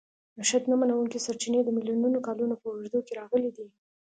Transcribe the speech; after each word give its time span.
نوښت 0.37 0.63
نه 0.71 0.75
منونکي 0.81 1.17
سرچینې 1.25 1.59
د 1.63 1.69
میلیونونو 1.75 2.17
کالونو 2.27 2.55
په 2.61 2.67
اوږدو 2.71 2.99
کې 3.07 3.13
راغلي 3.21 3.51
دي. 3.57 3.67